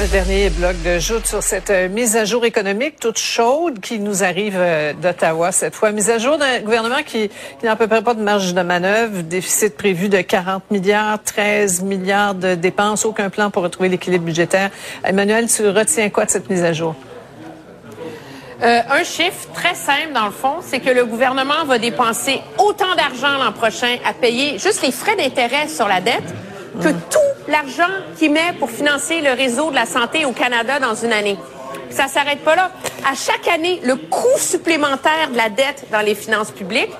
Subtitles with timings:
[0.00, 3.98] Un dernier bloc de joute sur cette euh, mise à jour économique toute chaude qui
[3.98, 5.92] nous arrive euh, d'Ottawa cette fois.
[5.92, 8.62] Mise à jour d'un gouvernement qui, qui n'a à peu près pas de marge de
[8.62, 14.24] manœuvre, déficit prévu de 40 milliards, 13 milliards de dépenses, aucun plan pour retrouver l'équilibre
[14.24, 14.70] budgétaire.
[15.04, 16.94] Emmanuel, tu retiens quoi de cette mise à jour?
[18.62, 22.94] Euh, un chiffre très simple, dans le fond, c'est que le gouvernement va dépenser autant
[22.96, 26.34] d'argent l'an prochain à payer juste les frais d'intérêt sur la dette
[26.80, 30.94] que tout l'argent qu'il met pour financer le réseau de la santé au Canada dans
[30.94, 31.36] une année.
[31.90, 32.70] Ça s'arrête pas là.
[33.10, 36.92] À chaque année, le coût supplémentaire de la dette dans les finances publiques,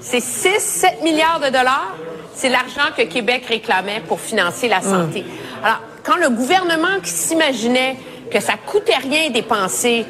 [0.00, 1.94] c'est 6-7 milliards de dollars.
[2.34, 5.24] C'est l'argent que Québec réclamait pour financer la santé.
[5.62, 7.96] Alors, quand le gouvernement qui s'imaginait
[8.30, 10.04] que ça coûtait rien dépenser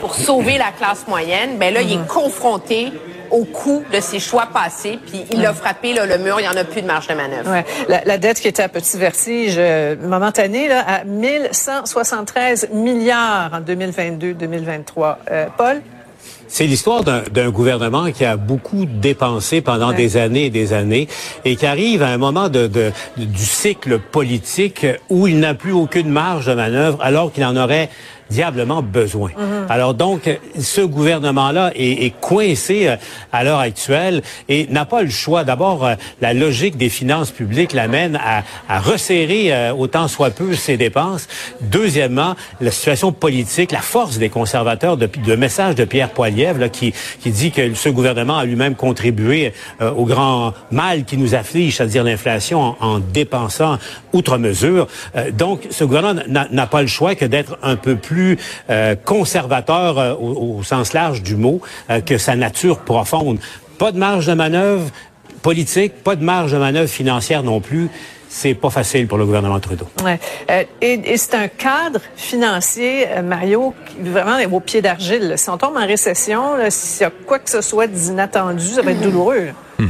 [0.00, 2.92] pour sauver la classe moyenne, ben là, il est confronté
[3.32, 6.48] au coût de ses choix passés, puis il a frappé là, le mur, il n'y
[6.48, 7.50] en a plus de marge de manœuvre.
[7.50, 7.64] Ouais.
[7.88, 13.60] La, la dette qui était à petit vertige euh, momentané là, à 1173 milliards en
[13.60, 15.16] 2022-2023.
[15.30, 15.80] Euh, Paul?
[16.46, 19.96] C'est l'histoire d'un d'un gouvernement qui a beaucoup dépensé pendant Ouais.
[19.96, 21.08] des années et des années
[21.46, 25.72] et qui arrive à un moment de, de- du cycle politique où il n'a plus
[25.72, 27.88] aucune marge de manœuvre alors qu'il en aurait
[28.32, 29.30] diablement besoin.
[29.68, 30.20] Alors donc,
[30.58, 32.96] ce gouvernement-là est, est coincé euh,
[33.32, 35.44] à l'heure actuelle et n'a pas le choix.
[35.44, 40.54] D'abord, euh, la logique des finances publiques l'amène à, à resserrer euh, autant soit peu
[40.54, 41.28] ses dépenses.
[41.60, 46.68] Deuxièmement, la situation politique, la force des conservateurs, de, de message de Pierre Poilievre là,
[46.68, 51.34] qui, qui dit que ce gouvernement a lui-même contribué euh, au grand mal qui nous
[51.34, 53.78] afflige, c'est-à-dire l'inflation, en, en dépensant
[54.12, 54.86] outre mesure.
[55.16, 56.22] Euh, donc, ce gouvernement
[56.58, 58.21] n'a pas le choix que d'être un peu plus
[58.70, 61.60] euh, conservateur euh, au, au sens large du mot
[61.90, 63.38] euh, que sa nature profonde.
[63.78, 64.88] Pas de marge de manœuvre
[65.42, 67.88] politique, pas de marge de manœuvre financière non plus.
[68.28, 69.86] C'est pas facile pour le gouvernement Trudeau.
[70.02, 70.18] Ouais.
[70.50, 75.34] Euh, et et c'est un cadre financier, euh, Mario, qui vraiment est au pied d'argile.
[75.36, 78.92] Si on tombe en récession, s'il y a quoi que ce soit d'inattendu, ça va
[78.92, 79.52] être douloureux.
[79.78, 79.84] là.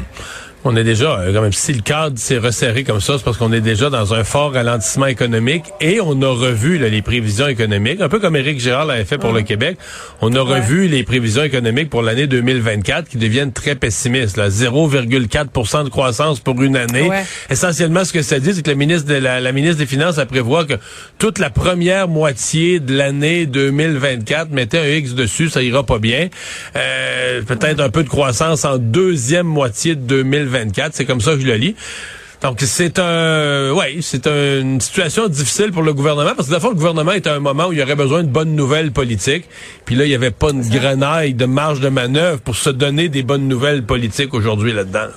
[0.65, 3.37] On est déjà, euh, quand même, si le cadre s'est resserré comme ça, c'est parce
[3.37, 7.49] qu'on est déjà dans un fort ralentissement économique et on a revu là, les prévisions
[7.49, 9.77] économiques, un peu comme Éric Gérard l'avait fait pour le Québec.
[10.21, 14.37] On a revu les prévisions économiques pour l'année 2024 qui deviennent très pessimistes.
[14.37, 14.51] là.
[14.51, 17.09] 0,4% de croissance pour une année.
[17.09, 17.25] Ouais.
[17.51, 20.19] Essentiellement, ce que ça dit, c'est que la ministre, de la, la ministre des Finances
[20.19, 20.75] a prévoit que
[21.19, 26.29] toute la première moitié de l'année 2024, mettez un X dessus, ça ira pas bien.
[26.77, 30.52] Euh, Peut-être un peu de croissance en deuxième moitié de 2024.
[30.93, 31.75] C'est comme ça que je le lis.
[32.43, 36.77] Donc c'est un, ouais, c'est une situation difficile pour le gouvernement parce que d'abord le
[36.77, 39.49] gouvernement est à un moment où il y aurait besoin de bonnes nouvelles politiques.
[39.85, 43.09] Puis là il y avait pas une grenaille de marge de manœuvre pour se donner
[43.09, 45.09] des bonnes nouvelles politiques aujourd'hui là-dedans.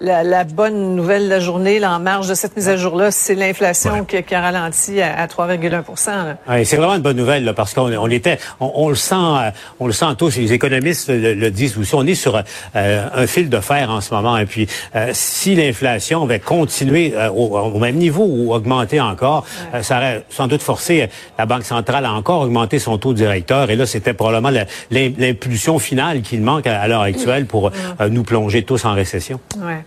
[0.00, 3.10] La, la bonne nouvelle de la journée, là, en marge de cette mise à jour-là,
[3.10, 5.68] c'est l'inflation qui, qui a ralenti à, à 3,1
[6.06, 6.36] là.
[6.48, 9.14] Ouais, c'est vraiment une bonne nouvelle là, parce qu'on on était, on, on le sent,
[9.16, 9.50] euh,
[9.80, 10.36] on le sent tous.
[10.36, 11.96] Les économistes le, le disent aussi.
[11.96, 14.36] On est sur euh, un fil de fer en ce moment.
[14.38, 19.44] Et puis, euh, si l'inflation va continuer euh, au, au même niveau ou augmenter encore,
[19.74, 21.08] euh, ça aurait sans doute forcé
[21.38, 23.68] la Banque centrale à encore augmenter son taux directeur.
[23.68, 24.56] Et là, c'était probablement
[24.92, 29.40] l'impulsion finale qu'il manque à, à l'heure actuelle pour euh, nous plonger tous en récession.
[29.58, 29.84] Ouais.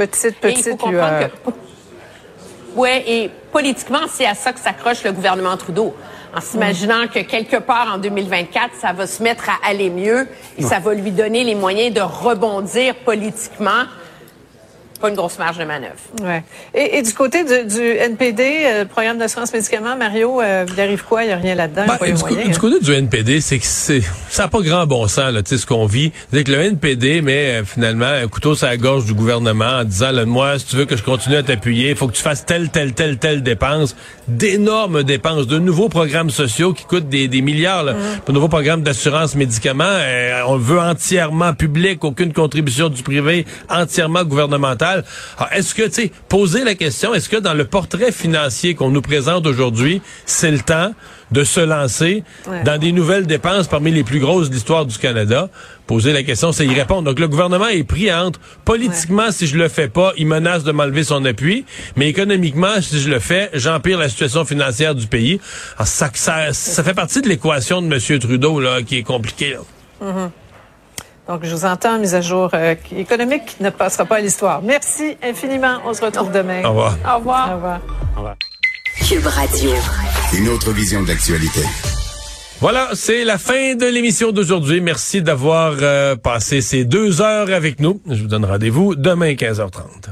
[0.00, 1.30] Petite, Et il faut petite comprendre lueur.
[1.44, 1.50] que...
[2.74, 5.94] Ouais, et politiquement, c'est à ça que s'accroche le gouvernement Trudeau.
[6.34, 10.26] En s'imaginant que quelque part en 2024, ça va se mettre à aller mieux
[10.56, 13.84] et ça va lui donner les moyens de rebondir politiquement
[15.00, 15.94] pas une grosse marge de manœuvre.
[16.22, 16.42] Ouais.
[16.74, 21.04] Et, et du côté du, du NPD, euh, programme d'assurance médicaments, Mario, euh, il arrive
[21.04, 21.24] quoi?
[21.24, 21.84] Il n'y a rien là-dedans?
[21.86, 22.78] Ben, les du, moyens, co- du hein.
[22.78, 25.58] côté du NPD, c'est que c'est ça n'a pas grand bon sens là, tu sais
[25.58, 26.12] ce qu'on vit.
[26.32, 29.84] C'est que le NPD met euh, finalement un couteau sur la gorge du gouvernement en
[29.84, 32.22] disant là, moi si tu veux que je continue à t'appuyer, il faut que tu
[32.22, 33.96] fasses telle telle telle telle dépense,
[34.28, 37.94] d'énormes dépenses, de nouveaux programmes sociaux qui coûtent des, des milliards, là,
[38.26, 43.46] de nouveaux programmes d'assurance médicaments, euh, on le veut entièrement public, aucune contribution du privé,
[43.68, 44.89] entièrement gouvernemental.
[44.90, 48.90] Alors, est-ce que tu sais poser la question, est-ce que dans le portrait financier qu'on
[48.90, 50.92] nous présente aujourd'hui, c'est le temps
[51.30, 52.64] de se lancer Ouais.
[52.64, 55.48] dans des nouvelles dépenses parmi les plus grosses de l'histoire du Canada?
[55.86, 57.02] Poser la question, c'est y répondre.
[57.02, 60.72] Donc le gouvernement est pris entre politiquement, si je le fais pas, il menace de
[60.72, 61.64] m'enlever son appui,
[61.96, 65.40] mais économiquement, si je le fais, j'empire la situation financière du pays.
[65.76, 68.18] Alors, ça, ça, ça fait partie de l'équation de M.
[68.18, 69.56] Trudeau là, qui est compliquée.
[70.02, 70.30] là.
[71.30, 74.62] Donc, je vous entends, mise à jour euh, économique qui ne passera pas à l'histoire.
[74.62, 75.78] Merci infiniment.
[75.86, 76.64] On se retrouve demain.
[76.64, 76.96] Au revoir.
[77.08, 77.50] Au revoir.
[77.52, 78.36] Au revoir.
[79.08, 79.70] Cube Radio.
[80.36, 81.60] Une autre vision de l'actualité.
[82.58, 84.80] Voilà, c'est la fin de l'émission d'aujourd'hui.
[84.80, 88.02] Merci d'avoir euh, passé ces deux heures avec nous.
[88.10, 90.10] Je vous donne rendez-vous demain 15h30.